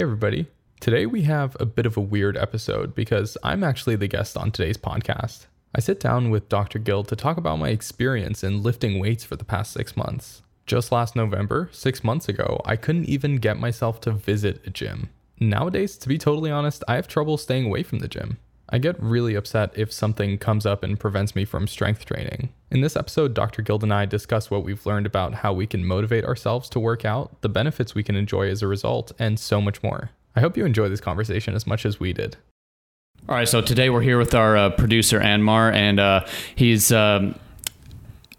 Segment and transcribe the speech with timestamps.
[0.00, 0.46] Hey, everybody.
[0.80, 4.50] Today we have a bit of a weird episode because I'm actually the guest on
[4.50, 5.44] today's podcast.
[5.74, 6.78] I sit down with Dr.
[6.78, 10.40] Guild to talk about my experience in lifting weights for the past six months.
[10.64, 15.10] Just last November, six months ago, I couldn't even get myself to visit a gym.
[15.38, 18.38] Nowadays, to be totally honest, I have trouble staying away from the gym.
[18.70, 22.48] I get really upset if something comes up and prevents me from strength training.
[22.72, 23.62] In this episode, Dr.
[23.62, 27.04] Guild and I discuss what we've learned about how we can motivate ourselves to work
[27.04, 30.10] out, the benefits we can enjoy as a result, and so much more.
[30.36, 32.36] I hope you enjoy this conversation as much as we did.
[33.28, 37.34] All right, so today we're here with our uh, producer Anmar, and uh, he's um,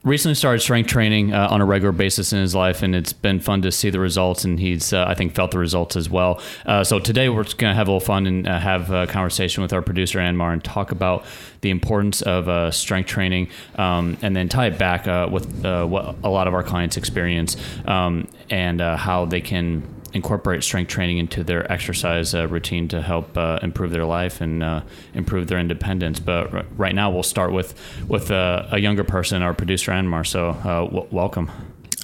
[0.03, 3.39] recently started strength training uh, on a regular basis in his life, and it's been
[3.39, 4.43] fun to see the results.
[4.43, 6.41] And he's, uh, I think, felt the results as well.
[6.65, 9.61] Uh, so today we're going to have a little fun and uh, have a conversation
[9.61, 11.25] with our producer Anmar and talk about
[11.61, 16.15] the importance of uh, strength training, um, and then tie it back uh, with what
[16.23, 19.83] a lot of our clients experience um, and how they can
[20.13, 24.63] incorporate strength training into their exercise uh, routine to help uh, improve their life and
[24.63, 24.81] uh,
[25.13, 26.19] improve their independence.
[26.19, 27.73] But r- right now, we'll start with
[28.07, 30.25] with uh, a younger person, our producer Anmar.
[30.25, 31.49] So, uh, w- welcome.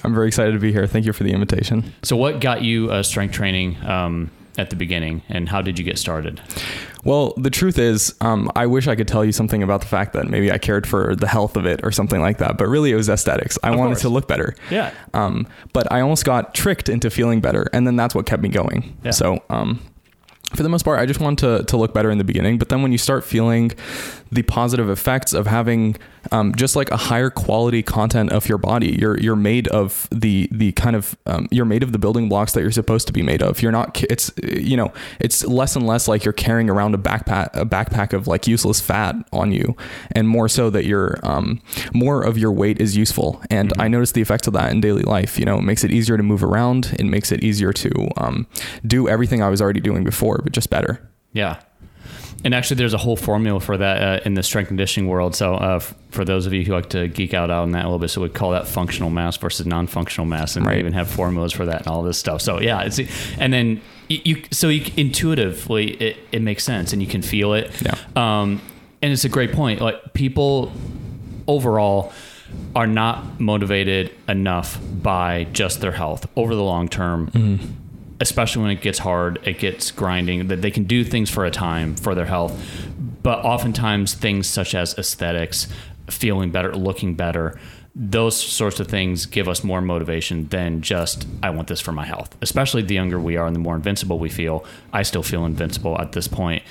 [0.04, 0.86] I'm very excited to be here.
[0.86, 1.92] Thank you for the invitation.
[2.02, 5.84] So, what got you uh, strength training um, at the beginning, and how did you
[5.84, 6.40] get started?
[7.08, 10.12] Well, the truth is, um, I wish I could tell you something about the fact
[10.12, 12.92] that maybe I cared for the health of it or something like that, but really
[12.92, 13.58] it was aesthetics.
[13.62, 14.02] I Of wanted course.
[14.02, 14.54] to look better.
[14.70, 14.92] Yeah.
[15.14, 18.50] Um, but I almost got tricked into feeling better, and then that's what kept me
[18.50, 18.94] going.
[19.04, 19.12] Yeah.
[19.12, 19.80] So, um,
[20.54, 22.58] for the most part, I just wanted to, to look better in the beginning.
[22.58, 23.72] But then when you start feeling
[24.30, 25.96] the positive effects of having
[26.32, 30.48] um, just like a higher quality content of your body, you're you're made of the
[30.50, 33.22] the kind of um, you're made of the building blocks that you're supposed to be
[33.22, 33.62] made of.
[33.62, 34.02] You're not.
[34.04, 38.12] It's you know it's less and less like you're carrying around a backpack a backpack
[38.12, 39.76] of like useless fat on you,
[40.12, 41.60] and more so that you're um,
[41.92, 43.42] more of your weight is useful.
[43.50, 45.38] And I noticed the effects of that in daily life.
[45.38, 46.94] You know, it makes it easier to move around.
[46.98, 48.46] It makes it easier to um,
[48.86, 51.08] do everything I was already doing before, but just better.
[51.32, 51.60] Yeah.
[52.44, 55.34] And actually, there's a whole formula for that uh, in the strength conditioning world.
[55.34, 57.88] So, uh, f- for those of you who like to geek out on that a
[57.88, 60.74] little bit, so we call that functional mass versus non-functional mass, and Right.
[60.74, 62.40] we even have formulas for that and all this stuff.
[62.40, 63.00] So, yeah, it's
[63.38, 67.54] and then you, you so you intuitively it, it makes sense and you can feel
[67.54, 67.72] it.
[67.82, 67.96] Yeah.
[68.14, 68.60] Um,
[69.02, 69.80] and it's a great point.
[69.80, 70.72] Like people
[71.48, 72.12] overall
[72.76, 77.30] are not motivated enough by just their health over the long term
[78.20, 81.50] especially when it gets hard, it gets grinding, that they can do things for a
[81.50, 82.60] time for their health.
[83.22, 85.68] But oftentimes, things such as aesthetics,
[86.08, 87.58] feeling better, looking better,
[87.94, 92.04] those sorts of things give us more motivation than just, I want this for my
[92.04, 92.36] health.
[92.40, 94.64] Especially the younger we are and the more invincible we feel.
[94.92, 96.62] I still feel invincible at this point.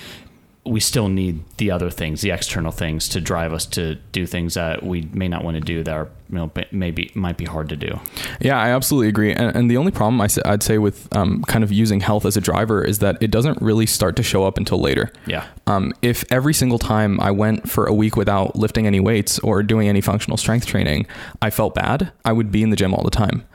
[0.67, 4.55] We still need the other things, the external things, to drive us to do things
[4.55, 7.69] that we may not want to do that are, you know, maybe might be hard
[7.69, 7.99] to do.
[8.41, 9.31] Yeah, I absolutely agree.
[9.33, 12.35] And, and the only problem I, would say with um, kind of using health as
[12.37, 15.11] a driver is that it doesn't really start to show up until later.
[15.25, 15.47] Yeah.
[15.67, 19.63] Um, if every single time I went for a week without lifting any weights or
[19.63, 21.07] doing any functional strength training,
[21.41, 23.45] I felt bad, I would be in the gym all the time.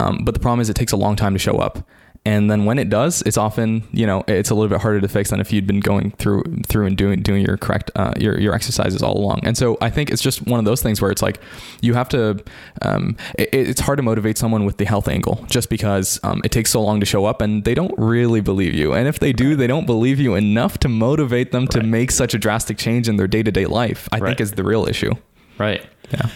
[0.00, 1.86] Um, but the problem is, it takes a long time to show up.
[2.26, 5.08] And then when it does, it's often you know it's a little bit harder to
[5.08, 8.38] fix than if you'd been going through through and doing doing your correct uh, your
[8.40, 9.40] your exercises all along.
[9.44, 11.40] And so I think it's just one of those things where it's like
[11.80, 12.42] you have to.
[12.82, 16.50] Um, it, it's hard to motivate someone with the health angle just because um, it
[16.50, 18.92] takes so long to show up and they don't really believe you.
[18.92, 22.34] And if they do, they don't believe you enough to motivate them to make such
[22.34, 24.08] a drastic change in their day to day life.
[24.12, 24.30] I Right.
[24.30, 25.12] think is the real issue.
[25.58, 25.86] Right.
[26.10, 26.28] Yeah.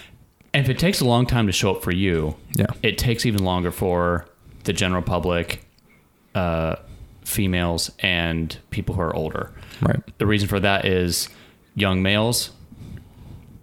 [0.54, 2.66] And if it takes a long time to show up for you, Yeah.
[2.82, 4.26] it takes even longer for
[4.64, 5.60] the general public,
[6.34, 6.76] uh,
[7.24, 9.52] females, and people who are older.
[9.80, 10.00] Right.
[10.18, 11.28] The reason for that is
[11.74, 12.50] young males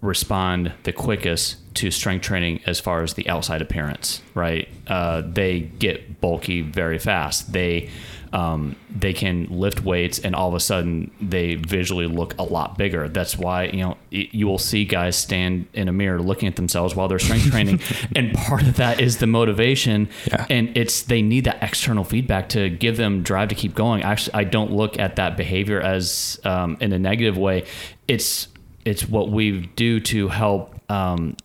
[0.00, 4.68] respond the quickest to strength training as far as the outside appearance, right?
[4.86, 7.52] Uh, they get bulky very fast.
[7.52, 7.90] They
[8.32, 12.76] um, they can lift weights, and all of a sudden they visually look a lot
[12.78, 13.08] bigger.
[13.08, 16.56] That's why you know y- you will see guys stand in a mirror looking at
[16.56, 17.80] themselves while they're strength training,
[18.16, 20.46] and part of that is the motivation, Yeah.
[20.50, 24.02] and it's they need that external feedback to give them drive to keep going.
[24.02, 27.64] Actually, I don't look at that behavior as um, in a negative way.
[28.06, 28.48] It's
[28.84, 31.36] it's what we do to help um,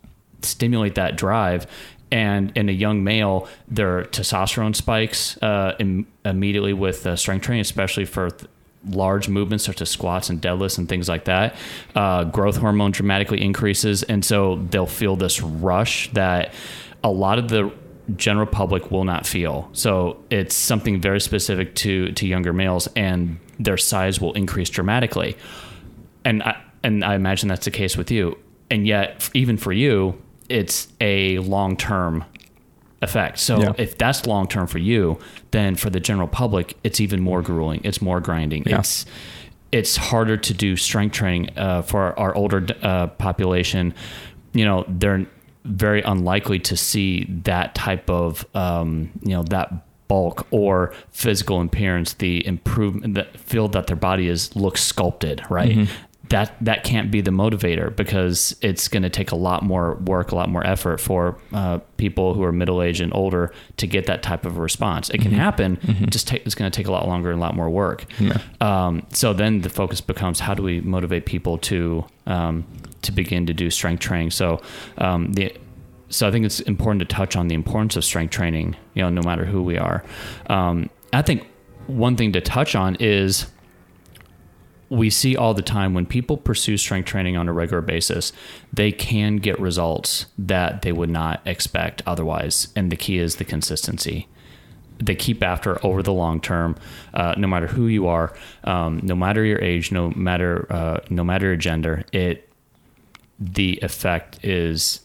[0.41, 1.67] stimulate that drive.
[2.13, 7.61] And in a young male, their testosterone spikes uh, im- immediately with uh, strength training,
[7.61, 8.49] especially for th-
[8.87, 11.55] large movements such as squats and deadlifts and things like that.
[11.95, 16.53] Uh, growth hormone dramatically increases, and so they'll feel this rush that
[17.03, 17.71] a lot of the
[18.15, 19.69] general public will not feel.
[19.73, 25.35] So it's something very specific to to younger males, and their size will increase dramatically.
[26.23, 28.37] And I, and I imagine that's the case with you.
[28.69, 32.25] And yet, even for you, it's a long term
[33.01, 33.39] effect.
[33.39, 33.73] So Yeah.
[33.77, 35.19] if that's long term for you,
[35.51, 37.81] then for the general public, it's even more grueling.
[37.83, 38.63] It's more grinding.
[38.65, 38.79] Yeah.
[38.79, 39.05] It's
[39.71, 43.93] it's harder to do strength training uh, for our older uh, population.
[44.53, 45.25] You know, they're
[45.65, 49.73] very unlikely to see that type of um, you know that
[50.07, 55.87] bulk or physical appearance, the improvement, that feel that their body is looks sculpted, right?
[56.33, 60.31] That that can't be the motivator because it's going to take a lot more work,
[60.31, 64.07] a lot more effort for uh, people who are middle aged and older to get
[64.07, 65.11] that type of response.
[65.11, 67.41] It can happen, it just take, it's going to take a lot longer and a
[67.41, 68.05] lot more work.
[68.61, 72.65] Um, so then the focus becomes how do we motivate people to um,
[73.03, 74.31] to begin to do strength training.
[74.31, 74.59] So
[74.97, 75.55] um, the
[76.09, 78.75] so I think it's important to touch on the importance of strength training.
[78.95, 80.03] You know, no matter who we are.
[80.49, 81.45] Um, I think
[81.85, 83.45] one thing to touch on is
[84.93, 88.31] we see all the time when people pursue strength training on a regular basis,
[88.71, 92.67] they can get results that they would not expect otherwise.
[92.75, 94.27] And the key is the consistency.
[94.99, 96.75] They keep after over the long term,
[97.13, 101.23] uh, no matter who you are, um, no matter your age, no matter uh, no
[101.23, 102.05] matter your gender.
[102.13, 102.47] It
[103.39, 105.01] the effect is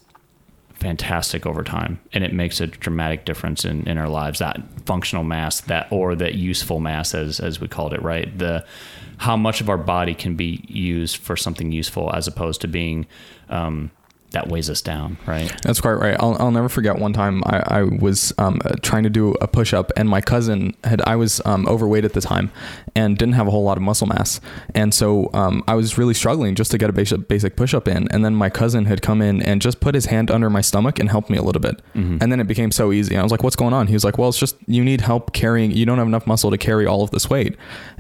[0.79, 4.39] fantastic over time and it makes a dramatic difference in, in our lives.
[4.39, 8.37] That functional mass that or that useful mass as as we called it right?
[8.39, 8.65] The
[9.19, 13.07] how much of our body can be used for something useful as opposed to being
[13.49, 13.91] um,
[14.33, 16.17] that weighs us down right That's quite right.
[16.19, 19.49] I'll, I'll never forget one time I, I was um, uh, trying to do a
[19.49, 22.51] push up, and my cousin had, I was um, overweight at the time
[22.95, 24.41] and didn't have a whole lot of muscle mass.
[24.75, 27.89] And so um, I was really struggling just to get a basic, basic push up
[27.89, 28.09] in.
[28.11, 30.99] And then my cousin had come in and just put his hand under my stomach
[30.99, 31.81] and helped me a little bit.
[32.21, 33.17] And then it became so easy.
[33.17, 33.87] I was like, what's going on?
[33.87, 36.51] He was like, well, it's just you need help carrying, you don't have enough muscle
[36.51, 37.57] to carry all of this weight.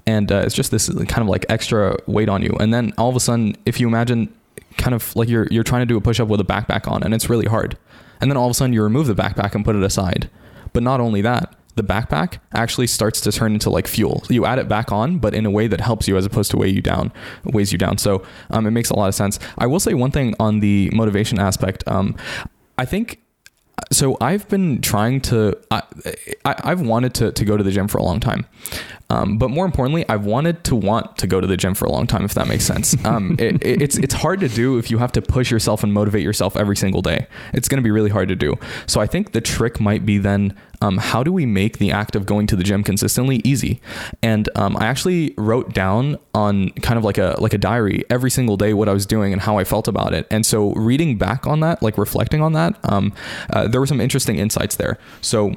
[0.06, 2.56] And uh, it's just this kind of like extra weight on you.
[2.60, 4.32] And then all of a sudden, if you imagine
[4.78, 7.02] kind of like you're you're trying to do a push up with a backpack on
[7.02, 7.76] and it's really hard.
[8.20, 10.30] And then all of a sudden you remove the backpack and put it aside.
[10.72, 14.24] But not only that, the backpack actually starts to turn into like fuel.
[14.28, 16.56] You add it back on, but in a way that helps you as opposed to
[16.56, 17.12] weigh you down,
[17.44, 17.98] weighs you down.
[17.98, 19.38] So um, it makes a lot of sense.
[19.56, 21.84] I will say one thing on the motivation aspect.
[21.86, 22.16] Um,
[22.76, 23.20] I think
[23.90, 25.82] so I've been trying to I,
[26.44, 28.46] I I've wanted to to go to the gym for a long time.
[29.10, 31.90] Um, but more importantly, I've wanted to want to go to the gym for a
[31.90, 32.94] long time, if that makes sense.
[33.06, 35.92] Um, it, it- it's it's hard to do if you have to push yourself and
[35.94, 37.26] motivate yourself every single day.
[37.54, 38.54] It's going to be really hard to do.
[38.86, 42.16] So I think the trick might be then um, how do we make the act
[42.16, 43.80] of going to the gym consistently easy?
[44.22, 48.30] And um, I actually wrote down on kind of like a like a diary every
[48.30, 50.26] single day what I was doing and how I felt about it.
[50.30, 53.12] And so reading back on that, like reflecting on that, um,
[53.50, 54.98] uh, there were some interesting insights there.
[55.20, 55.54] So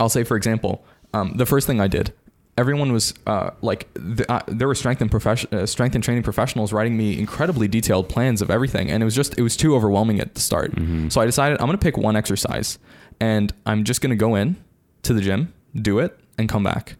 [0.00, 2.12] I'll say, for example, um, the first thing I did,
[2.56, 6.22] everyone was uh, like, the, uh, there were strength and profession, uh, strength and training
[6.22, 9.74] professionals writing me incredibly detailed plans of everything, and it was just, it was too
[9.74, 10.72] overwhelming at the start.
[11.10, 12.78] So I decided I'm going to pick one exercise,
[13.20, 14.56] and I'm just going to go in
[15.02, 16.96] to the gym, do it, and come back.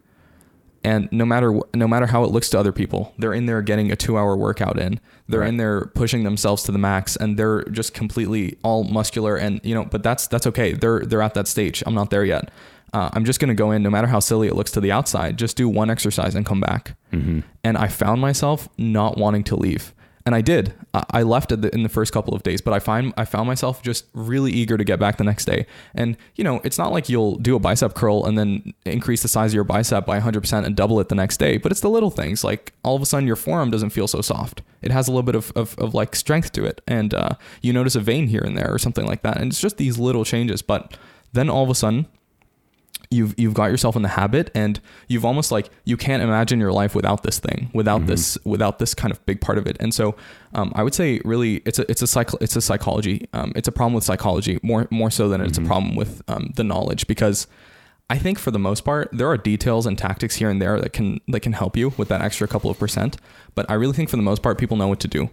[0.87, 3.91] And no matter no matter how it looks to other people, they're in there getting
[3.91, 5.01] a two hour workout in.
[5.29, 9.37] They're in there pushing themselves to the max, and they're just completely all muscular.
[9.37, 10.73] And you know, but that's that's okay.
[10.73, 11.83] They're they're at that stage.
[11.87, 12.51] I'm not there yet.
[12.93, 15.39] Uh, I'm just gonna go in, no matter how silly it looks to the outside.
[15.39, 16.97] Just do one exercise and come back.
[17.65, 19.94] And I found myself not wanting to leave,
[20.27, 20.73] and I did.
[20.95, 23.83] I, left the, in the first couple of days, but I find I found myself
[23.83, 25.67] just really eager to get back the next day.
[25.95, 29.29] And you know, it's not like you'll do a bicep curl and then increase the
[29.29, 31.59] size of your bicep by 100% and double it the next day.
[31.59, 34.23] But it's the little things, like all of a sudden your forearm doesn't feel so
[34.23, 34.63] soft.
[34.81, 37.73] It has a little bit of, of, of like strength to it, and uh, you
[37.73, 39.39] notice a vein here and there or something like that.
[39.39, 40.63] And it's just these little changes.
[40.63, 40.97] But
[41.33, 42.07] then all of a sudden,
[43.15, 46.73] you've you've got yourself in the habit and you've almost like you can't imagine your
[46.73, 49.77] life without this thing without this without this kind of big part of it.
[49.81, 50.17] And so
[50.55, 53.69] um, I would say really it's a it's a cycle it's a psychology um, it's
[53.69, 57.07] a problem with psychology more more so than it's a problem with um, the knowledge
[57.07, 57.47] because
[58.11, 60.93] I think for the most part there are details and tactics here and there that
[60.93, 63.17] can that can help you with that extra couple of percent.
[63.55, 65.31] But I really think for the most part people know what to do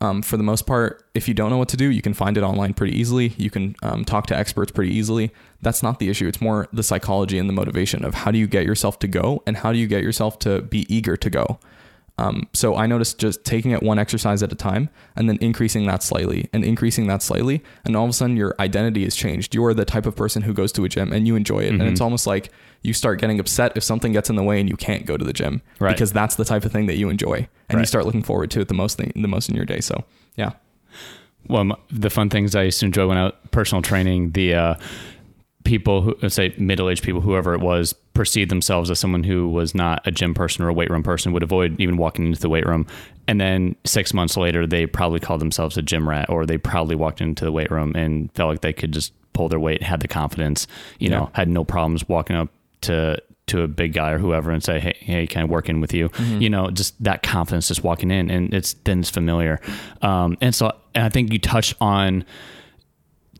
[0.00, 2.36] um, for the most part, if you don't know what to do, you can find
[2.36, 3.34] it online pretty easily.
[3.36, 5.32] You can um, talk to experts pretty easily.
[5.60, 6.28] That's not the issue.
[6.28, 9.42] It's more the psychology and the motivation of how do you get yourself to go
[9.46, 11.58] and how do you get yourself to be eager to go.
[12.18, 15.86] Um, so I noticed just taking it one exercise at a time and then increasing
[15.86, 17.62] that slightly and increasing that slightly.
[17.84, 19.54] And all of a sudden, your identity has changed.
[19.54, 21.70] You are the type of person who goes to a gym and you enjoy it.
[21.70, 22.50] And it's almost like
[22.82, 25.24] you start getting upset if something gets in the way and you can't go to
[25.24, 25.94] the gym Right.
[25.94, 27.48] because that's the type of thing that you enjoy.
[27.68, 29.80] And you start looking forward to it the most thing, the most in your day.
[29.80, 30.04] So
[30.36, 30.52] yeah.
[31.46, 34.74] Well, the fun things I used to enjoy when I was personal training, the uh,
[35.68, 39.74] people who say middle aged people, whoever it was, perceived themselves as someone who was
[39.74, 42.48] not a gym person or a weight room person, would avoid even walking into the
[42.48, 42.86] weight room.
[43.28, 46.96] And then six months later, they probably called themselves a gym rat, or they proudly
[46.96, 50.00] walked into the weight room and felt like they could just pull their weight, had
[50.00, 50.66] the confidence,
[50.98, 52.48] you know, had no problems walking up
[52.80, 55.80] to to a big guy or whoever and say, hey, hey, can I work in
[55.80, 56.10] with you?
[56.40, 59.60] You know, just that confidence, just walking in, and it's then it's familiar.
[60.00, 62.24] Um, and so, and I think you touched on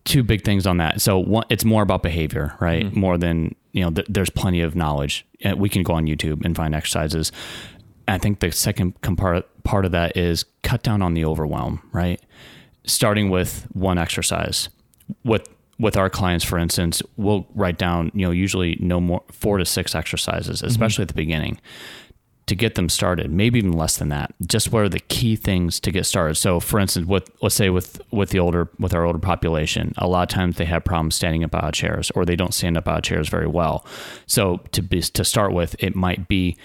[0.09, 1.01] two big things on that.
[1.01, 2.87] So one, it's more about behavior, right?
[2.87, 2.99] Mm-hmm.
[2.99, 3.91] More than you know.
[3.91, 5.27] Th- there's plenty of knowledge.
[5.57, 7.31] We can go on YouTube and find exercises.
[8.09, 11.89] I think the second com- part part of that is cut down on the overwhelm,
[11.93, 12.21] right?
[12.85, 14.69] Starting with one exercise.
[15.25, 15.49] With
[15.79, 19.65] with our clients, for instance, we'll write down, you know, usually no more four to
[19.65, 20.67] six exercises, mm-hmm.
[20.67, 21.61] especially at the beginning
[22.49, 24.35] to get them started, maybe even less than that.
[24.47, 26.35] Just what are the key things to get started?
[26.35, 30.09] So, for instance, with let's say with with the older with our older population, a
[30.09, 32.77] lot of times they have problems standing up out of chairs, or they don't stand
[32.77, 33.87] up out of chairs very well.
[34.27, 36.57] So, to be to start with, it might be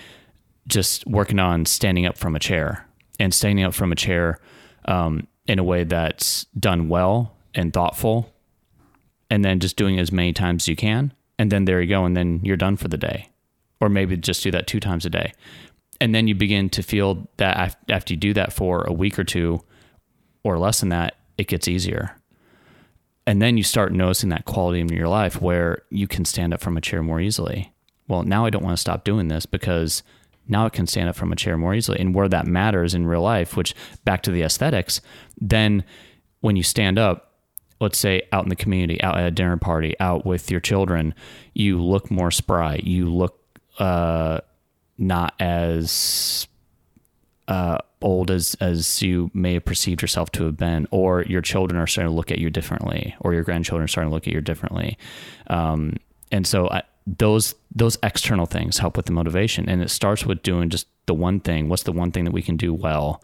[0.67, 2.87] just working on standing up from a chair
[3.19, 4.39] and standing up from a chair
[4.85, 8.33] um, in a way that's done well and thoughtful,
[9.29, 11.89] and then just doing it as many times as you can, and then there you
[11.89, 13.29] go, and then you're done for the day,
[13.81, 15.33] or maybe just do that two times a day
[15.99, 19.23] and then you begin to feel that after you do that for a week or
[19.23, 19.61] two
[20.43, 22.15] or less than that it gets easier.
[23.25, 26.61] And then you start noticing that quality in your life where you can stand up
[26.61, 27.71] from a chair more easily.
[28.07, 30.03] Well now i don't want to stop doing this because
[30.47, 31.99] now i can stand up from a chair more easily.
[31.99, 33.73] And where that matters in real life which
[34.03, 35.01] back to the aesthetics
[35.39, 35.83] then
[36.41, 37.31] when you stand up
[37.79, 41.15] let's say out in the community out at a dinner party out with your children
[41.53, 42.79] you look more spry.
[42.83, 43.39] You look
[43.79, 44.41] uh
[44.97, 46.47] not as
[47.47, 51.79] uh, old as as you may have perceived yourself to have been, or your children
[51.79, 54.33] are starting to look at you differently, or your grandchildren are starting to look at
[54.33, 54.97] you differently,
[55.47, 55.97] um,
[56.31, 60.41] and so I, those those external things help with the motivation, and it starts with
[60.43, 61.69] doing just the one thing.
[61.69, 63.21] What's the one thing that we can do well,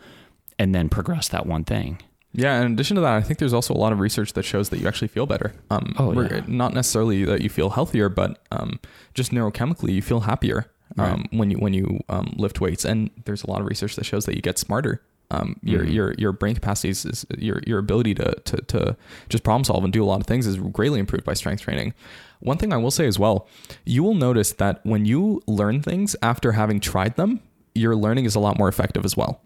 [0.57, 2.01] and then progress that one thing.
[2.31, 4.69] Yeah, in addition to that, I think there's also a lot of research that shows
[4.69, 5.51] that you actually feel better.
[5.71, 6.41] Um, Oh, yeah.
[6.45, 8.79] Not necessarily that you feel healthier, but um,
[9.15, 12.85] just neurochemically, you feel happier um, when you when you um, lift weights.
[12.85, 15.01] And there's a lot of research that shows that you get smarter.
[15.31, 15.93] Um, your Mhm.
[15.93, 18.97] your your brain capacities, is, your your ability to, to to
[19.29, 21.93] just problem solve and do a lot of things is greatly improved by strength training.
[22.39, 23.47] One thing I will say as well,
[23.85, 27.41] you will notice that when you learn things after having tried them,
[27.75, 29.39] your learning is a lot more effective as well.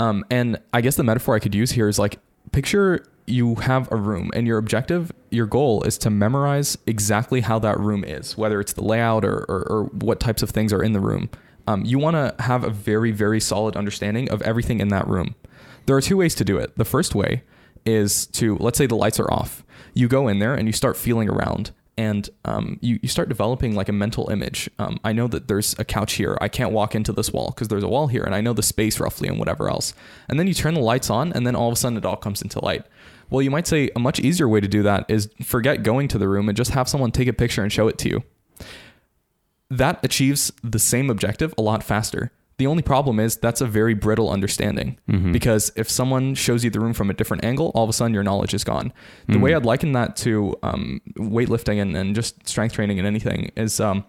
[0.00, 2.18] Um, and I guess the metaphor I could use here is like
[2.52, 7.58] picture you have a room and your objective, your goal is to memorize exactly how
[7.58, 10.82] that room is, whether it's the layout or, or, or what types of things are
[10.82, 11.30] in the room.
[11.66, 15.34] Um, you want to have a very, very solid understanding of everything in that room.
[15.86, 16.76] There are two ways to do it.
[16.76, 17.42] The first way
[17.86, 19.64] is to, let's say the lights are off.
[19.94, 23.74] You go in there and you start feeling around and um, you, you start developing
[23.74, 24.68] like a mental image.
[24.78, 26.36] Um, I know that there's a couch here.
[26.40, 28.62] I can't walk into this wall because there's a wall here, and I know the
[28.62, 29.94] space roughly and whatever else.
[30.28, 32.16] And then you turn the lights on, and then all of a sudden it all
[32.16, 32.84] comes into light.
[33.30, 36.18] Well, you might say a much easier way to do that is forget going to
[36.18, 38.22] the room and just have someone take a picture and show it to you.
[39.70, 42.32] That achieves the same objective a lot faster.
[42.56, 44.98] The only problem is that's a very brittle understanding
[45.32, 48.14] because if someone shows you the room from a different angle, all of a sudden
[48.14, 48.92] your knowledge is gone.
[49.28, 53.50] The way I'd liken that to um, weightlifting and, and just strength training and anything
[53.56, 54.04] is um,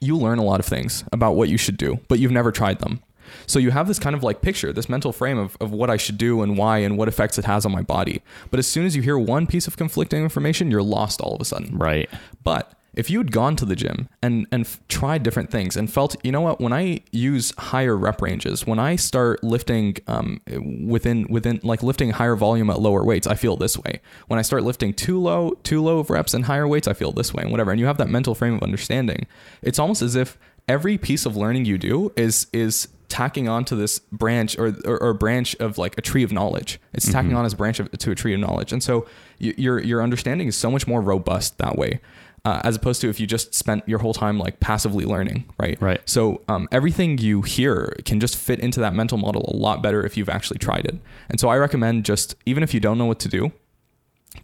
[0.00, 2.80] you learn a lot of things about what you should do, but you've never tried
[2.80, 3.00] them.
[3.46, 5.96] So you have this kind of like picture, this mental frame of, of what I
[5.96, 8.22] should do and why and what effects it has on my body.
[8.50, 11.40] But as soon as you hear one piece of conflicting information, you're lost all of
[11.40, 11.78] a sudden.
[11.78, 12.10] Right.
[12.42, 15.92] But if you had gone to the gym and and f- tried different things and
[15.92, 20.40] felt, you know what, when I use higher rep ranges, when I start lifting um,
[20.86, 24.00] within within like lifting higher volume at lower weights, I feel this way.
[24.28, 27.12] When I start lifting too low too low of reps and higher weights, I feel
[27.12, 27.70] this way and whatever.
[27.70, 29.26] And you have that mental frame of understanding.
[29.62, 34.00] It's almost as if every piece of learning you do is is tacking onto this
[34.10, 36.80] branch or, or, or branch of like a tree of knowledge.
[36.94, 39.06] It's tacking on as a branch of, to a tree of knowledge, and so
[39.40, 42.00] y- your your understanding is so much more robust that way,
[42.44, 45.80] uh, as opposed to if you just spent your whole time like passively learning, right?
[45.80, 46.00] Right.
[46.08, 50.04] So um, everything you hear can just fit into that mental model a lot better
[50.04, 50.98] if you've actually tried it.
[51.30, 53.52] And so I recommend just even if you don't know what to do,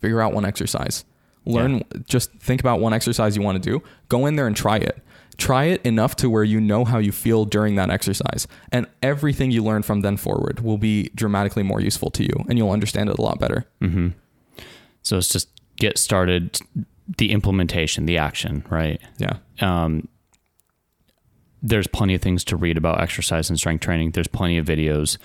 [0.00, 1.04] figure out one exercise.
[1.47, 3.83] Learn, just think about one exercise you want to do.
[4.09, 5.02] Go in there and try it.
[5.37, 8.47] Try it enough to where you know how you feel during that exercise.
[8.71, 12.59] And everything you learn from then forward will be dramatically more useful to you and
[12.59, 13.66] you'll understand it a lot better.
[13.80, 14.09] Mm-hmm.
[15.02, 16.61] So it's just get started,
[17.19, 19.00] the implementation, the action, right?
[19.19, 19.38] Yeah.
[19.61, 20.09] um,
[21.62, 24.12] there's plenty of things to read about exercise and strength training.
[24.12, 25.19] There's plenty of videos.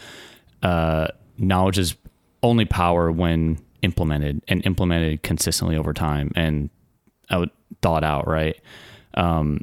[0.61, 1.95] Uh, knowledge is
[2.43, 6.69] only power when implemented and implemented consistently over time and
[7.29, 7.51] out
[7.81, 8.59] thought out, right?
[9.13, 9.61] Um,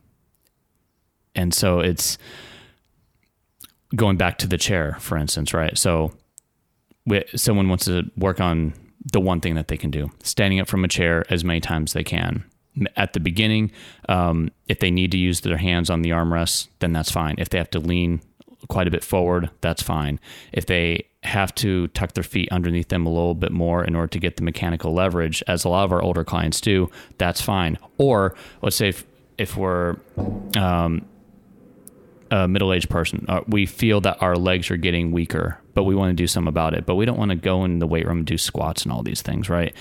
[1.35, 2.19] and so it's
[3.95, 5.76] going back to the chair, for instance, right?
[5.76, 6.12] So
[7.05, 8.75] we, someone wants to work on
[9.11, 11.91] the one thing that they can do standing up from a chair as many times
[11.91, 12.45] as they can.
[12.97, 13.71] At the beginning
[14.09, 17.35] um, if they need to use their hands on the armrest then that's fine.
[17.39, 18.21] If they have to lean
[18.69, 20.21] quite a bit forward that's fine.
[20.53, 24.09] If they have to tuck their feet underneath them a little bit more in order
[24.09, 27.79] to get the mechanical leverage as a lot of our older clients do that's fine.
[27.99, 29.05] Or let's say if,
[29.39, 29.97] if we're
[30.57, 31.07] um,
[32.33, 33.25] a middle-aged person.
[33.29, 36.49] Uh, we feel that our legs are getting weaker but we want to do something
[36.49, 36.87] about it.
[36.87, 39.03] But we don't want to go in the weight room and do squats and all
[39.03, 39.75] these things right?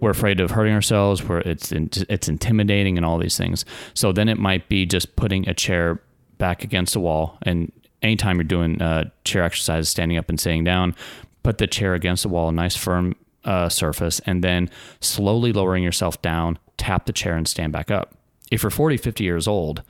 [0.00, 3.64] We're afraid of hurting ourselves where it's it's intimidating and all these things.
[3.94, 6.02] So then it might be just putting a chair
[6.38, 7.72] back against the wall and
[8.02, 10.94] anytime you're doing uh, chair exercises standing up and sitting down
[11.42, 14.68] put the chair against the wall a nice firm uh, surface and then
[15.00, 18.14] slowly lowering yourself down tap the chair and stand back up.
[18.50, 19.82] If you're 40 50 years old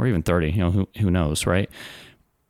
[0.00, 1.68] or even 30, you know, who, who knows, right?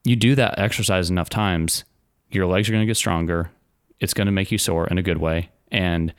[0.04, 1.84] You do that exercise enough times,
[2.30, 3.50] your legs are going to get stronger.
[3.98, 5.50] It's going to make you sore in a good way.
[5.72, 6.14] And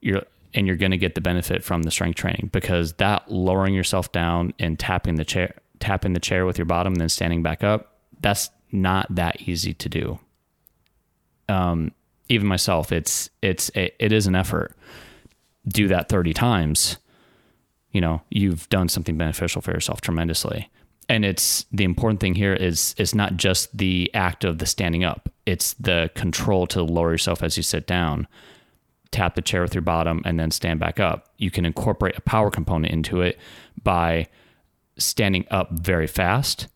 [0.00, 0.22] you're,
[0.54, 4.10] and you're going to get the benefit from the strength training because that lowering yourself
[4.10, 7.62] down and tapping the chair, tapping the chair with your bottom and then standing back
[7.62, 10.18] up, that's not that easy to do.
[11.48, 11.92] Um,
[12.28, 14.74] even myself, it's, it's, a, it is an effort.
[15.68, 16.96] Do that 30 times
[17.92, 20.70] you know you've done something beneficial for yourself tremendously.
[21.08, 25.02] And it's the important thing here is it's not just the act of the standing
[25.02, 25.28] up.
[25.44, 28.28] It's the control to lower yourself as you sit down
[29.10, 31.28] tap the chair with your bottom and then stand back up.
[31.36, 33.38] You can incorporate a power component into it
[33.82, 34.28] by
[34.98, 36.68] standing up very fast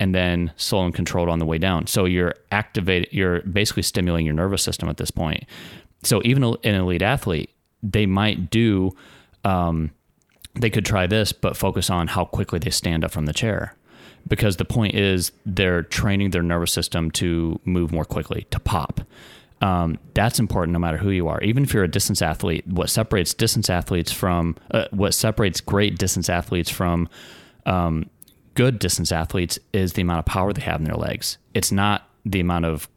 [0.00, 1.86] and then slow and controlled on the way down.
[1.86, 5.44] So you're activating you're basically stimulating your nervous system at this point.
[6.02, 7.50] So even an elite athlete
[7.82, 8.90] they might do
[9.44, 9.92] um,
[10.54, 13.74] they could try this, but focus on how quickly they stand up from the chair.
[14.26, 19.00] Because the point is, they're training their nervous system to move more quickly, to pop.
[19.60, 21.40] Um, that's important no matter who you are.
[21.42, 25.98] Even if you're a distance athlete, what separates distance athletes from uh, what separates great
[25.98, 27.08] distance athletes from
[27.66, 28.08] um,
[28.54, 31.38] good distance athletes is the amount of power they have in their legs.
[31.54, 32.88] It's not the amount of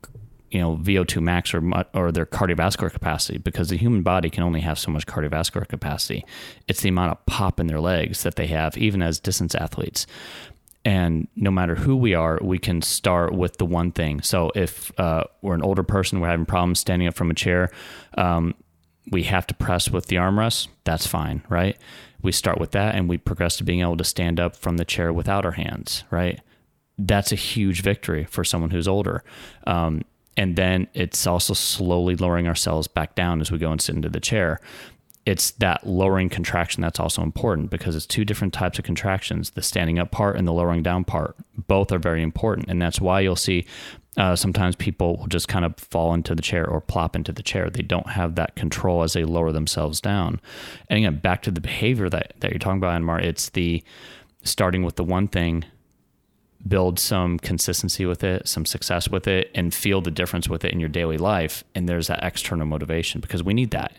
[0.51, 4.61] you know VO2 max or or their cardiovascular capacity because the human body can only
[4.61, 6.25] have so much cardiovascular capacity.
[6.67, 10.05] It's the amount of pop in their legs that they have, even as distance athletes.
[10.83, 14.21] And no matter who we are, we can start with the one thing.
[14.21, 17.69] So if uh, we're an older person, we're having problems standing up from a chair,
[18.17, 18.55] um,
[19.11, 20.69] we have to press with the armrest.
[20.83, 21.77] That's fine, right?
[22.23, 24.85] We start with that, and we progress to being able to stand up from the
[24.85, 26.39] chair without our hands, right?
[26.97, 29.23] That's a huge victory for someone who's older.
[29.65, 30.03] Um,
[30.37, 34.09] and then it's also slowly lowering ourselves back down as we go and sit into
[34.09, 34.59] the chair.
[35.25, 39.61] It's that lowering contraction that's also important because it's two different types of contractions the
[39.61, 41.35] standing up part and the lowering down part.
[41.67, 42.69] Both are very important.
[42.69, 43.67] And that's why you'll see
[44.17, 47.43] uh, sometimes people will just kind of fall into the chair or plop into the
[47.43, 47.69] chair.
[47.69, 50.41] They don't have that control as they lower themselves down.
[50.89, 53.83] And again, back to the behavior that, that you're talking about, Anmar, it's the
[54.43, 55.65] starting with the one thing
[56.67, 60.71] build some consistency with it, some success with it, and feel the difference with it
[60.71, 61.63] in your daily life.
[61.75, 63.93] And there's that external motivation because we need that,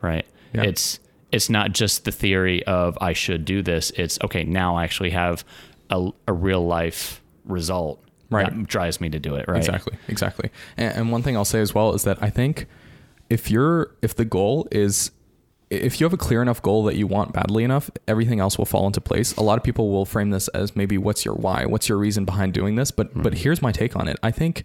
[0.00, 0.24] right?
[0.52, 0.62] Yeah.
[0.62, 1.00] It's
[1.32, 3.90] it's not just the theory of I should do this.
[3.90, 4.44] It's okay.
[4.44, 5.44] Now I actually have
[5.90, 8.46] a, a real life result right.
[8.46, 9.46] that drives me to do it.
[9.48, 9.58] Right.
[9.58, 9.98] Exactly.
[10.08, 10.50] Exactly.
[10.76, 12.66] And, and one thing I'll say as well is that I think
[13.28, 15.10] if you're if the goal is
[15.70, 18.66] if you have a clear enough goal that you want badly enough, everything else will
[18.66, 19.34] fall into place.
[19.36, 21.64] A lot of people will frame this as maybe what's your why?
[21.66, 22.90] What's your reason behind doing this?
[22.90, 23.22] But mm-hmm.
[23.22, 24.16] but here's my take on it.
[24.22, 24.64] I think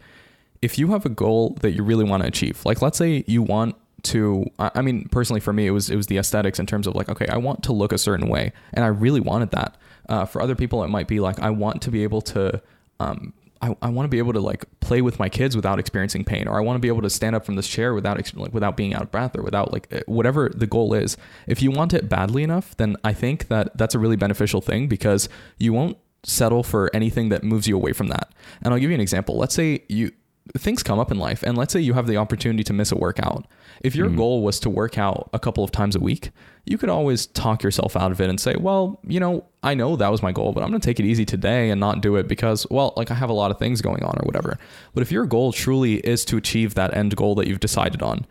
[0.62, 3.42] if you have a goal that you really want to achieve, like let's say you
[3.42, 6.88] want to I mean personally for me it was it was the aesthetics in terms
[6.88, 9.78] of like okay I want to look a certain way and I really wanted that.
[10.10, 12.62] Uh, for other people it might be like I want to be able to
[13.00, 16.24] um, I, I want to be able to like play with my kids without experiencing
[16.24, 18.54] pain, or I want to be able to stand up from this chair without like,
[18.54, 21.18] without being out of breath, or without like eh, whatever the goal is.
[21.48, 24.88] If you want it badly enough, then I think that that's a really beneficial thing
[24.88, 28.32] because you won't settle for anything that moves you away from that.
[28.62, 29.38] And I'll give you an example.
[29.38, 30.12] Let's say you
[30.58, 32.96] things come up in life, and let's say you have the opportunity to miss a
[32.96, 33.46] workout.
[33.82, 36.32] If your mm goal was to work out a couple of times a week,
[36.66, 39.96] you could always talk yourself out of it and say, well, you know, I know
[39.96, 42.18] that was my goal, but I'm going to take it easy today and not do
[42.18, 44.60] it because, well, like I have a lot of things going on or whatever.
[44.94, 48.26] But if your goal truly is to achieve that end goal that you've decided on,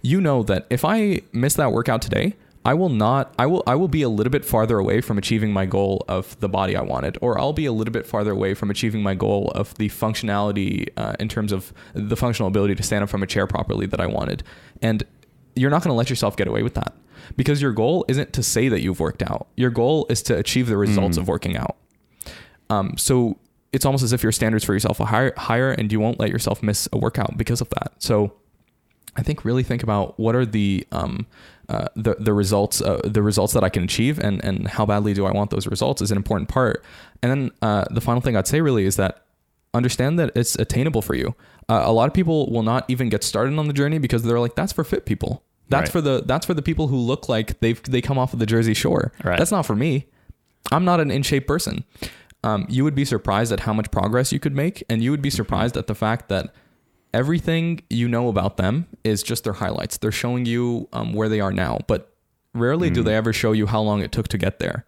[0.00, 3.74] you know that if I miss that workout today, I will not I will I
[3.74, 6.80] will be a little bit farther away from achieving my goal of the body I
[6.80, 9.90] wanted or I'll be a little bit farther away from achieving my goal of the
[9.90, 13.86] functionality uh, in terms of the functional ability to stand up from a chair properly
[13.86, 14.42] that I wanted.
[14.80, 15.04] And
[15.54, 16.94] you're not going to let yourself get away with that
[17.36, 19.48] because your goal isn't to say that you've worked out.
[19.56, 21.20] Your goal is to achieve the results mm.
[21.20, 21.76] of working out.
[22.70, 23.38] Um, so
[23.72, 26.30] it's almost as if your standards for yourself are higher, higher, and you won't let
[26.30, 27.92] yourself miss a workout because of that.
[27.98, 28.34] So
[29.16, 31.26] I think really think about what are the um,
[31.68, 35.14] uh, the the results uh, the results that I can achieve and and how badly
[35.14, 36.84] do I want those results is an important part.
[37.22, 39.24] And then uh, the final thing I'd say really is that
[39.72, 41.34] understand that it's attainable for you.
[41.68, 44.40] Uh, a lot of people will not even get started on the journey because they're
[44.40, 45.42] like that's for fit people.
[45.68, 45.92] That's Right.
[45.92, 48.46] for the that's for the people who look like they've they come off of the
[48.46, 49.12] Jersey Shore.
[49.24, 49.38] Right.
[49.38, 50.06] That's not for me.
[50.72, 51.84] I'm not an in shape person.
[52.42, 55.22] Um, you would be surprised at how much progress you could make, and you would
[55.22, 56.52] be surprised at the fact that
[57.14, 59.96] everything you know about them is just their highlights.
[59.96, 62.12] They're showing you um, where they are now, but
[62.52, 64.84] rarely do they ever show you how long it took to get there,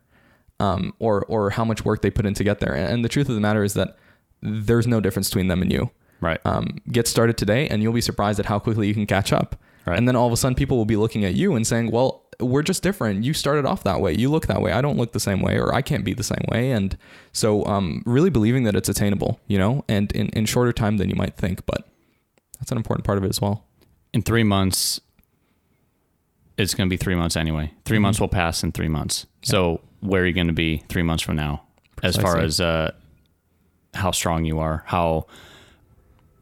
[0.61, 2.75] um, or or how much work they put in to get there.
[2.75, 3.97] And, and the truth of the matter is that
[4.43, 5.91] there's no difference between them and you.
[6.21, 6.41] Right.
[6.45, 9.57] Um, get started today, and you'll be surprised at how quickly you can catch up.
[9.87, 9.97] Right.
[9.97, 12.25] And then all of a sudden, people will be looking at you and saying, "Well,
[12.41, 13.23] we're just different.
[13.25, 14.15] You started off that way.
[14.15, 14.73] You look that way.
[14.73, 16.99] I don't look the same way, or I can't be the same way." And
[17.33, 21.09] so, um, really believing that it's attainable, you know, and in, in shorter time than
[21.09, 21.87] you might think, but
[22.59, 23.64] that's an important part of it as well.
[24.12, 25.01] in three months,
[26.57, 27.71] it's going to be three months anyway.
[27.85, 28.03] 3 Mm-hmm.
[28.03, 29.27] months will pass in three months.
[29.42, 31.62] So where are you going to be three months from now,
[32.03, 32.92] as far as uh,
[33.95, 35.27] how strong you are, how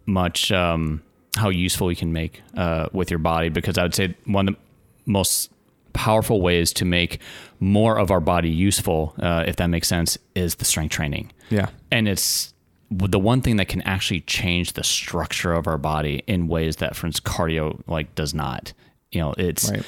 [0.06, 1.02] much, um,
[1.36, 3.48] how useful you can make uh, with your body?
[3.48, 4.60] Because I would say one of the
[5.06, 5.50] most
[5.94, 7.18] powerful ways to make
[7.58, 11.70] more of our body useful, uh, if that makes sense, is the strength training Yeah,
[11.90, 12.53] and it's
[12.90, 16.94] the one thing that can actually change the structure of our body in ways that
[16.94, 18.72] for instance cardio like does not
[19.10, 19.84] you know it's right.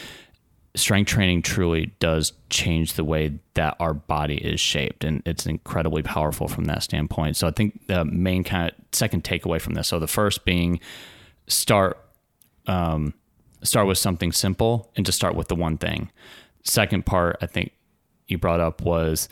[0.75, 6.03] strength training truly does change the way that our body is shaped and it's incredibly
[6.03, 9.89] powerful from that standpoint so i think the main kind of second takeaway from this
[9.89, 10.81] so the first being
[11.47, 11.99] start
[12.69, 13.15] um,
[13.63, 16.11] start with something simple and just start with the one thing
[16.65, 17.73] second part i think
[18.27, 19.29] you brought up was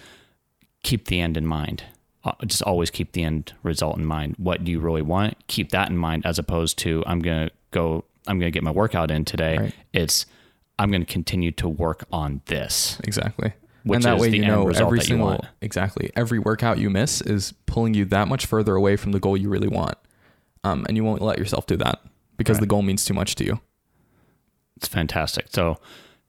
[0.83, 1.83] keep the end in mind.
[2.25, 4.35] Uh, just always keep the end result in mind.
[4.39, 5.37] What do you really want?
[5.47, 8.63] Keep that in mind as opposed to I'm going to go I'm going to get
[8.63, 9.59] my workout in today.
[9.59, 9.75] Right.
[9.93, 10.25] It's
[10.79, 12.99] I'm going to continue to work on this.
[13.05, 13.53] Exactly.
[13.85, 17.21] Which and that is way the you know every single exactly every workout you miss
[17.21, 19.99] is pulling you that much further away from the goal you really want,
[20.65, 22.01] um, and you won't let yourself do that
[22.39, 22.61] because Right.
[22.63, 23.61] the goal means too much to you.
[24.79, 25.49] It's fantastic.
[25.51, 25.77] So,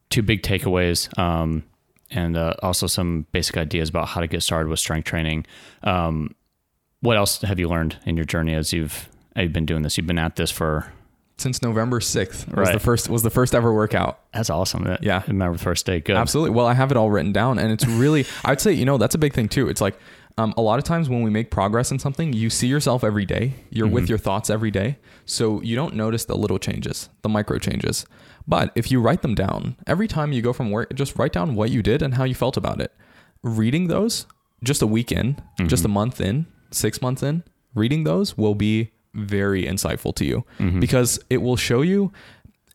[0.10, 1.64] two big takeaways, um,
[2.16, 5.46] and uh, also some basic ideas about how to get started with strength training.
[5.84, 6.34] Um,
[7.02, 9.98] what else have you learned in your journey as you've you've been doing this?
[9.98, 10.92] You've been at this for
[11.38, 12.74] Since November sixth was Right.
[12.74, 14.20] the first was the first ever workout.
[14.34, 14.98] that's awesome.
[15.02, 15.20] Yeah.
[15.20, 16.00] I remember the first day.
[16.00, 16.16] Good.
[16.16, 16.56] Absolutely.
[16.56, 19.16] Well, I have it all written down, and it's really I'd say you know that's
[19.16, 19.68] a big thing too.
[19.70, 19.96] It's like
[20.38, 23.26] um, a lot of times when we make progress in something, you see yourself every
[23.26, 23.54] day.
[23.70, 24.12] You're with mm-hmm.
[24.12, 28.06] your thoughts every day, so you don't notice the little changes, the micro changes.
[28.48, 31.56] But if you write them down every time you go from work, just write down
[31.56, 32.94] what you did and how you felt about it.
[33.44, 34.26] Reading those
[34.64, 35.94] just a week in, just a mm-hmm.
[35.94, 37.44] month in, six months in,
[37.74, 40.80] reading those will be very insightful to you mm-hmm.
[40.82, 42.12] because it will show you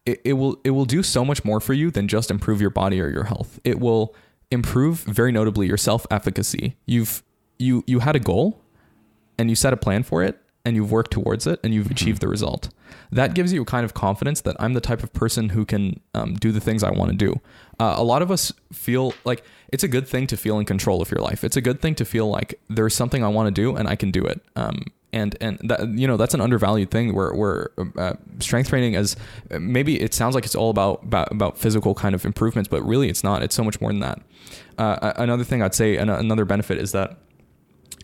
[0.07, 2.70] it, it will it will do so much more for you than just improve your
[2.70, 3.61] body or your health.
[3.64, 4.14] It will
[4.51, 6.77] improve very notably your self-efficacy.
[6.87, 7.23] You've
[7.61, 8.61] you you had a goal
[9.38, 12.20] and you set a plan for it and you've worked towards it and you've achieved
[12.20, 12.68] the result.
[13.12, 16.01] That gives you a kind of confidence that I'm the type of person who can
[16.14, 17.40] um, do the things I want to do.
[17.79, 21.01] Uh, a lot of us feel like it's a good thing to feel in control
[21.01, 21.44] of your life.
[21.44, 23.96] It's a good thing to feel like there's something I want to do and I
[23.96, 24.42] can do it.
[24.55, 28.94] Um, and and that you know that's an undervalued thing where where uh, strength training
[28.94, 29.16] is
[29.51, 33.09] maybe it sounds like it's all about, about about physical kind of improvements, but really
[33.09, 33.42] it's not.
[33.42, 34.20] It's so much more than that.
[34.79, 37.18] Uh, another thing I'd say, an- another benefit is that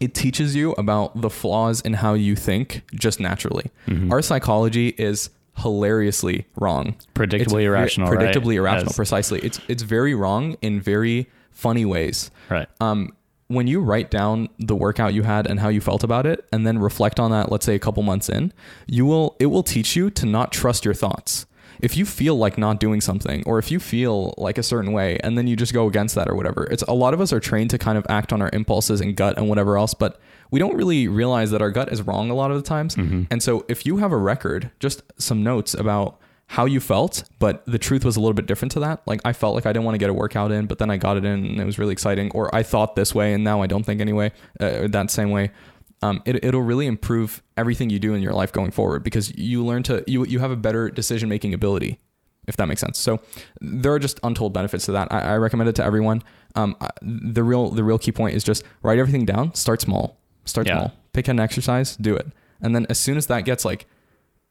[0.01, 3.71] it teaches you about the flaws in how you think just naturally.
[3.87, 4.13] Mm-hmm.
[4.13, 6.97] Our psychology is hilariously wrong.
[7.15, 8.35] Predictably It's irrational, right?
[8.35, 9.41] Predictably irrational, As- precisely.
[9.41, 12.31] It's it's very wrong in very funny ways.
[12.51, 12.69] Right.
[12.81, 13.13] Um,
[13.49, 16.67] when you write down the workout you had and how you felt about it, and
[16.67, 18.53] then reflect on that, let's say a couple months in,
[18.87, 21.46] you will it will teach you to not trust your thoughts.
[21.81, 25.19] If you feel like not doing something, or if you feel like a certain way,
[25.23, 27.41] and then you just go against that or whatever, it's a lot of us are
[27.41, 30.59] trained to kind of act on our impulses and gut and whatever else, but we
[30.61, 32.97] don't really realize that our gut is wrong a lot of the times.
[33.31, 37.65] And so if you have a record, just some notes about how you felt, but
[37.67, 39.03] the truth was a little bit different to that.
[39.05, 40.97] Like I felt like I didn't want to get a workout in, but then I
[40.97, 42.31] got it in and it was really exciting.
[42.33, 45.51] Or I thought this way and now I don't think anyway, uh, that same way.
[46.03, 49.65] Um, it, it'll really improve everything you do in your life going forward because you
[49.65, 51.99] learn to you you have a better decision making ability,
[52.47, 52.99] if that makes sense.
[52.99, 53.21] So
[53.63, 55.11] there are just untold benefits to that.
[55.11, 56.23] I, I recommend it to everyone.
[56.55, 59.55] Um, the real the real key point is just write everything down.
[59.55, 60.19] Start small.
[60.45, 60.75] Start Yeah.
[60.75, 60.93] small.
[61.15, 61.97] Pick an exercise.
[61.97, 62.27] Do it,
[62.61, 63.87] and then as soon as that gets like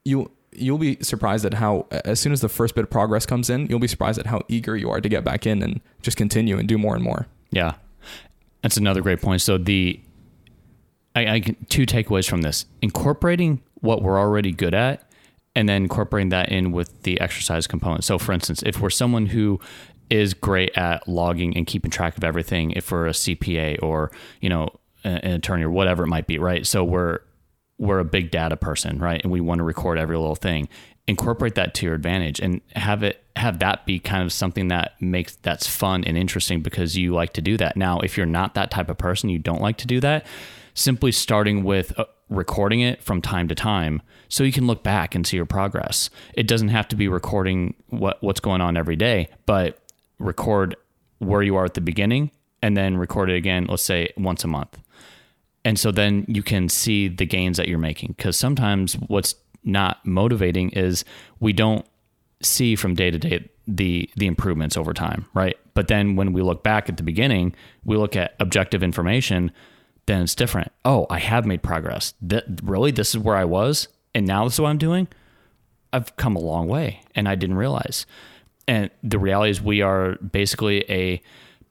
[0.03, 3.49] you you'll be surprised at how as soon as the first bit of progress comes
[3.49, 6.15] in, you'll be surprised at how eager you are to get back in and just
[6.17, 7.27] continue and do more and more.
[7.51, 7.73] Yeah,
[8.63, 9.41] that's another great point.
[9.41, 9.99] So the
[11.15, 15.09] I, I two takeaways from this: incorporating what we're already good at
[15.55, 18.03] and then incorporating that in with the exercise component.
[18.03, 19.59] So, for instance, if we're someone who
[20.09, 24.49] is great at logging and keeping track of everything, if we're a CPA or you
[24.49, 24.69] know
[25.03, 26.65] an attorney or whatever it might be, right?
[26.65, 27.19] So we're
[27.77, 29.21] we're a big data person, right?
[29.23, 30.67] And we want to record every little thing.
[31.07, 34.93] Incorporate that to your advantage and have it have that be kind of something that
[35.01, 37.77] makes that's fun and interesting because you like to do that.
[37.77, 40.25] Now, if you're not that type of person, you don't like to do that,
[40.75, 45.15] simply starting with uh, recording it from time to time so you can look back
[45.15, 46.09] and see your progress.
[46.33, 49.79] It doesn't have to be recording what what's going on every day, but
[50.19, 50.75] record
[51.19, 52.29] where you are at the beginning
[52.61, 54.77] and then record it again, let's say once a month.
[55.63, 60.05] And so then you can see the gains that you're making because sometimes what's not
[60.05, 61.03] motivating is
[61.39, 61.85] we don't
[62.41, 65.57] see from day to day the the improvements over time, right?
[65.73, 69.51] But then when we look back at the beginning, we look at objective information,
[70.05, 70.71] then it's different.
[70.83, 72.13] Oh, I have made progress.
[72.21, 75.07] That really this is where I was and now this is what I'm doing.
[75.91, 78.05] I've come a long way and I didn't realize.
[78.67, 81.21] And the reality is we are basically a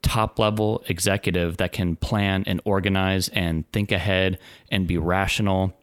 [0.01, 4.37] top level executive that can plan and organize and think ahead
[4.69, 5.73] and be rational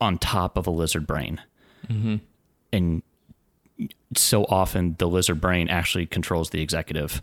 [0.00, 1.40] on top of a lizard brain.
[1.88, 2.16] Mm-hmm.
[2.72, 3.02] And
[4.16, 7.22] so often the lizard brain actually controls the executive,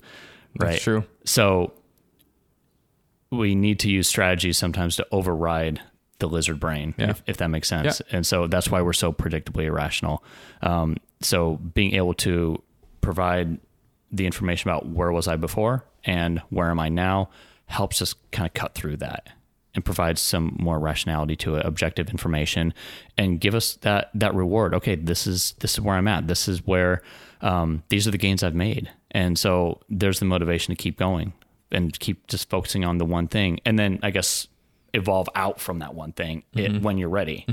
[0.60, 0.72] right?
[0.72, 1.04] That's true.
[1.26, 1.74] So
[3.32, 5.82] we need to use strategies sometimes to override
[6.20, 7.12] the lizard brain, Yeah.
[7.12, 8.02] if, if that makes sense.
[8.08, 8.18] Yeah.
[8.18, 10.24] And so that's why we're so predictably irrational.
[10.62, 12.62] Um, so being able to
[13.02, 13.58] provide
[14.12, 17.30] the information about where was I before and where am I now
[17.68, 19.30] helps us kind of cut through that
[19.74, 22.74] and provides some more rationality to it, objective information,
[23.18, 24.74] and give us that that reward.
[24.76, 26.28] Okay, this is this is where I'm at.
[26.28, 27.02] This is where
[27.40, 31.32] um, these are the gains I've made, and so there's the motivation to keep going
[31.72, 34.48] and keep just focusing on the one thing, and then I guess
[34.94, 37.46] evolve out from that one thing it, when you're ready.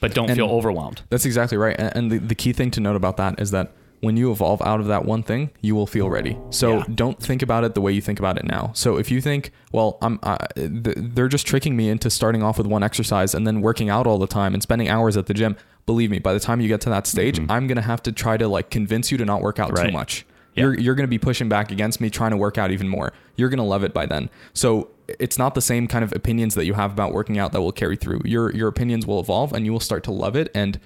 [0.00, 1.02] But don't feel overwhelmed.
[1.10, 1.74] That's exactly right.
[1.78, 4.62] And, and the, the key thing to note about that is that when you evolve
[4.62, 6.38] out of that one thing, you will feel ready.
[6.50, 6.84] So Yeah.
[6.94, 8.70] don't think about it the way you think about it now.
[8.74, 12.58] So if you think, well, I'm, uh, th- they're just tricking me into starting off
[12.58, 15.34] with one exercise and then working out all the time and spending hours at the
[15.34, 15.56] gym.
[15.84, 18.36] Believe me, by the time you get to that stage, I'm gonna have to try
[18.36, 20.24] to like convince you to not work out too much.
[20.58, 20.64] Yeah.
[20.64, 23.12] You're you're gonna be pushing back against me trying to work out even more.
[23.36, 24.28] You're gonna love it by then.
[24.52, 27.60] So it's not the same kind of opinions that you have about working out that
[27.60, 28.22] will carry through.
[28.24, 30.78] Your your opinions will evolve and you will start to love it and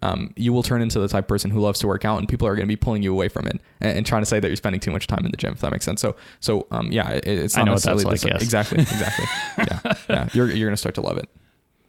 [0.00, 2.28] um, you will turn into the type of person who loves to work out and
[2.28, 4.38] people are going to be pulling you away from it and, and trying to say
[4.38, 6.68] that you're spending too much time in the gym if that makes sense so so
[6.70, 8.42] um, yeah it, it's I not know what necessarily that's like, yes.
[8.42, 9.24] exactly exactly
[9.58, 11.28] yeah yeah you're, you're going to start to love it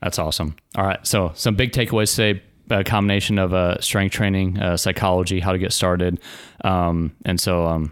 [0.02, 0.56] That's awesome.
[0.75, 1.06] All right.
[1.06, 5.58] So, some big takeaways today a combination of uh, strength training, uh, psychology, how to
[5.58, 6.19] get started.
[6.63, 7.91] Um, and so, um,